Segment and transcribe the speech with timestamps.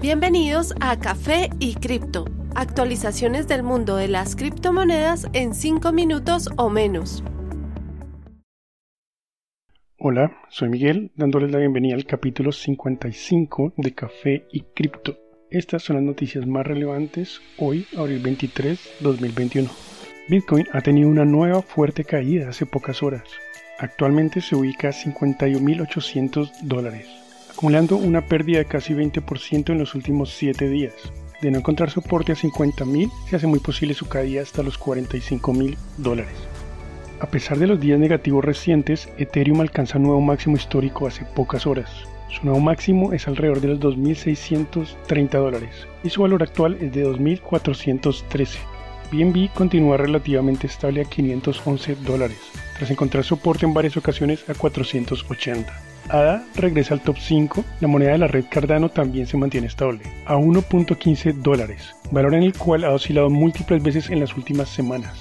[0.00, 6.70] Bienvenidos a Café y Cripto, actualizaciones del mundo de las criptomonedas en 5 minutos o
[6.70, 7.22] menos.
[9.98, 15.18] Hola, soy Miguel, dándoles la bienvenida al capítulo 55 de Café y Cripto.
[15.50, 19.68] Estas son las noticias más relevantes hoy, abril 23, 2021.
[20.30, 23.24] Bitcoin ha tenido una nueva fuerte caída hace pocas horas.
[23.78, 27.19] Actualmente se ubica a 51.800 dólares
[27.60, 30.94] acumulando una pérdida de casi 20% en los últimos 7 días.
[31.42, 35.76] De no encontrar soporte a 50.000, se hace muy posible su caída hasta los 45.000
[35.98, 36.32] dólares.
[37.20, 41.66] A pesar de los días negativos recientes, Ethereum alcanza un nuevo máximo histórico hace pocas
[41.66, 41.90] horas.
[42.30, 47.06] Su nuevo máximo es alrededor de los 2.630 dólares y su valor actual es de
[47.06, 48.56] 2.413.
[49.12, 52.38] BNB continúa relativamente estable a 511 dólares,
[52.78, 55.89] tras encontrar soporte en varias ocasiones a 480.
[56.08, 60.02] ADA regresa al top 5, la moneda de la red Cardano también se mantiene estable,
[60.26, 65.16] a 1.15 dólares, valor en el cual ha oscilado múltiples veces en las últimas semanas.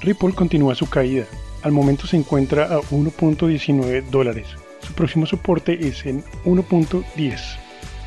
[0.00, 1.24] Ripple continúa su caída,
[1.62, 4.46] al momento se encuentra a 1.19 dólares,
[4.80, 7.58] su próximo soporte es en 1.10.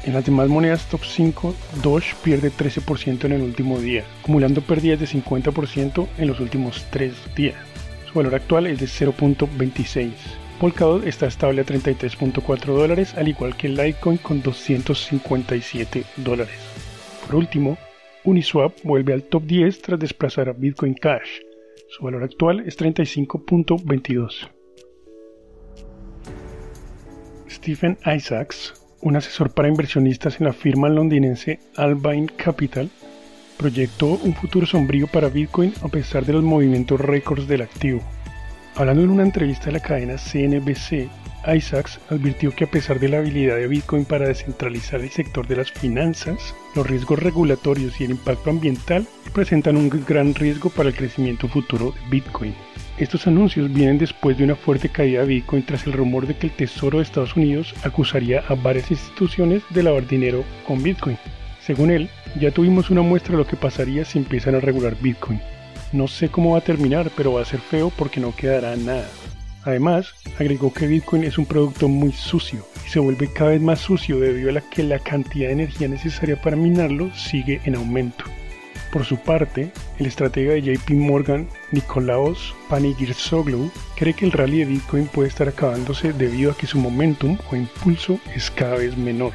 [0.04, 1.54] En las demás monedas top 5,
[1.84, 7.14] Doge pierde 13% en el último día, acumulando pérdidas de 50% en los últimos 3
[7.36, 7.56] días.
[8.08, 10.12] Su valor actual es de 0.26.
[10.62, 16.60] Polkadot está estable a 33.4 dólares, al igual que Litecoin con 257 dólares.
[17.26, 17.80] Por último,
[18.26, 21.40] Uniswap vuelve al top 10 tras desplazar a Bitcoin Cash.
[21.90, 24.52] Su valor actual es 35.22.
[27.50, 32.92] Stephen Isaacs, un asesor para inversionistas en la firma londinense Albine Capital,
[33.58, 38.04] proyectó un futuro sombrío para Bitcoin a pesar de los movimientos récords del activo.
[38.76, 41.10] Hablando en una entrevista de la cadena CNBC,
[41.46, 45.58] Isaacs advirtió que a pesar de la habilidad de Bitcoin para descentralizar el sector de
[45.58, 50.96] las finanzas, los riesgos regulatorios y el impacto ambiental presentan un gran riesgo para el
[50.96, 52.56] crecimiento futuro de Bitcoin.
[52.98, 56.48] Estos anuncios vienen después de una fuerte caída de Bitcoin tras el rumor de que
[56.48, 61.18] el Tesoro de Estados Unidos acusaría a varias instituciones de lavar dinero con Bitcoin.
[61.60, 65.42] Según él, ya tuvimos una muestra de lo que pasaría si empiezan a regular Bitcoin.
[65.92, 69.10] No sé cómo va a terminar, pero va a ser feo porque no quedará nada.
[69.64, 73.80] Además, agregó que Bitcoin es un producto muy sucio y se vuelve cada vez más
[73.80, 78.24] sucio debido a que la cantidad de energía necesaria para minarlo sigue en aumento.
[78.92, 84.66] Por su parte, el estratega de JP Morgan, Nicolaos Panigirsoglu, cree que el rally de
[84.66, 89.34] Bitcoin puede estar acabándose debido a que su momentum o impulso es cada vez menor.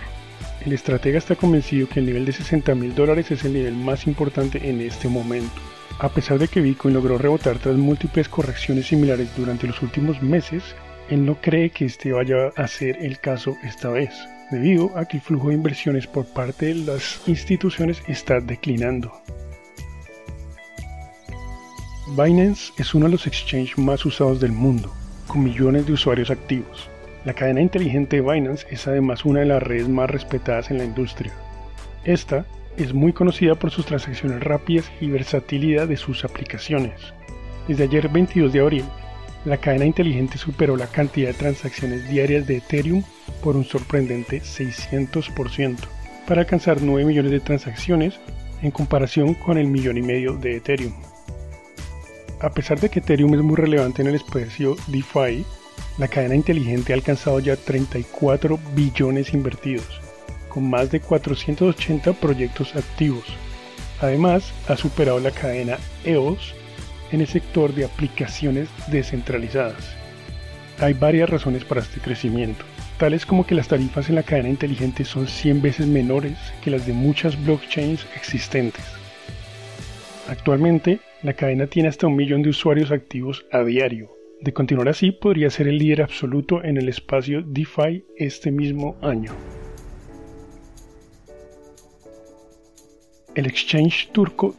[0.65, 4.07] El estratega está convencido que el nivel de 60 mil dólares es el nivel más
[4.07, 5.63] importante en este momento.
[5.99, 10.63] A pesar de que Bitcoin logró rebotar tras múltiples correcciones similares durante los últimos meses,
[11.09, 14.13] él no cree que este vaya a ser el caso esta vez,
[14.51, 19.11] debido a que el flujo de inversiones por parte de las instituciones está declinando.
[22.15, 24.93] Binance es uno de los exchanges más usados del mundo,
[25.27, 26.91] con millones de usuarios activos.
[27.25, 30.85] La cadena inteligente de Binance es además una de las redes más respetadas en la
[30.85, 31.33] industria.
[32.05, 32.45] Esta
[32.77, 37.15] es muy conocida por sus transacciones rápidas y versatilidad de sus aplicaciones.
[37.69, 38.85] Desde ayer 22 de abril,
[39.45, 43.03] la cadena inteligente superó la cantidad de transacciones diarias de Ethereum
[43.43, 45.77] por un sorprendente 600%,
[46.27, 48.19] para alcanzar 9 millones de transacciones
[48.63, 50.93] en comparación con el millón y medio de Ethereum.
[52.41, 55.45] A pesar de que Ethereum es muy relevante en el espacio DeFi,
[55.99, 60.01] la cadena inteligente ha alcanzado ya 34 billones invertidos,
[60.57, 63.25] con más de 480 proyectos activos.
[64.01, 66.55] Además, ha superado la cadena EOS
[67.13, 69.95] en el sector de aplicaciones descentralizadas.
[70.79, 72.65] Hay varias razones para este crecimiento,
[72.97, 76.87] tales como que las tarifas en la cadena inteligente son 100 veces menores que las
[76.87, 78.85] de muchas blockchains existentes.
[80.27, 84.11] Actualmente, la cadena tiene hasta un millón de usuarios activos a diario.
[84.41, 89.33] De continuar así, podría ser el líder absoluto en el espacio DeFi este mismo año.
[93.37, 94.57] El exchange turco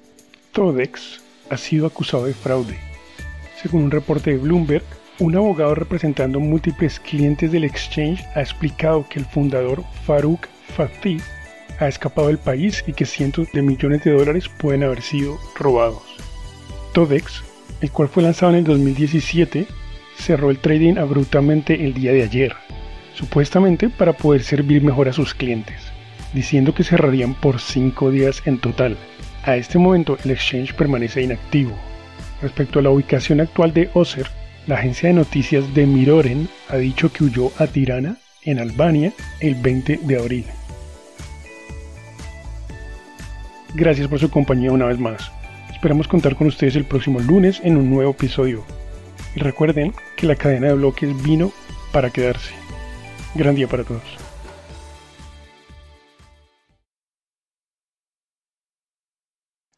[0.51, 1.19] Todex
[1.49, 2.77] ha sido acusado de fraude.
[3.59, 4.83] Según un reporte de Bloomberg,
[5.17, 10.45] un abogado representando múltiples clientes del exchange ha explicado que el fundador Farouk
[10.75, 11.19] Fatih
[11.79, 16.03] ha escapado del país y que cientos de millones de dólares pueden haber sido robados.
[16.93, 17.43] Todex,
[17.81, 19.65] el cual fue lanzado en el 2017,
[20.19, 22.55] cerró el trading abruptamente el día de ayer,
[23.15, 25.86] supuestamente para poder servir mejor a sus clientes
[26.33, 28.97] diciendo que cerrarían por 5 días en total.
[29.43, 31.71] A este momento el exchange permanece inactivo.
[32.41, 34.27] Respecto a la ubicación actual de Oser,
[34.67, 39.55] la agencia de noticias de Miroren ha dicho que huyó a Tirana, en Albania, el
[39.55, 40.45] 20 de abril.
[43.73, 45.31] Gracias por su compañía una vez más.
[45.71, 48.63] Esperamos contar con ustedes el próximo lunes en un nuevo episodio.
[49.35, 51.51] Y recuerden que la cadena de bloques vino
[51.91, 52.53] para quedarse.
[53.35, 54.26] Gran día para todos.